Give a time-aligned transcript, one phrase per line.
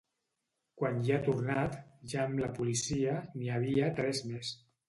[0.79, 1.77] Quan hi ha tornat,
[2.15, 4.55] ja amb la policia, n’hi havia tres més.